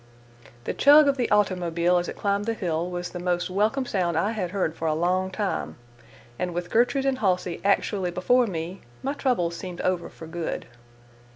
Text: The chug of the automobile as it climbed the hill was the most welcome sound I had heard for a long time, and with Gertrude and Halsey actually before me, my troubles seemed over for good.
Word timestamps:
The 0.63 0.73
chug 0.73 1.07
of 1.07 1.15
the 1.15 1.29
automobile 1.29 1.99
as 1.99 2.07
it 2.07 2.15
climbed 2.17 2.45
the 2.45 2.55
hill 2.55 2.89
was 2.89 3.11
the 3.11 3.19
most 3.19 3.51
welcome 3.51 3.85
sound 3.85 4.17
I 4.17 4.31
had 4.31 4.49
heard 4.49 4.75
for 4.75 4.87
a 4.87 4.95
long 4.95 5.29
time, 5.29 5.75
and 6.39 6.55
with 6.55 6.71
Gertrude 6.71 7.05
and 7.05 7.19
Halsey 7.19 7.61
actually 7.63 8.09
before 8.09 8.47
me, 8.47 8.81
my 9.03 9.13
troubles 9.13 9.55
seemed 9.55 9.79
over 9.81 10.09
for 10.09 10.25
good. 10.25 10.65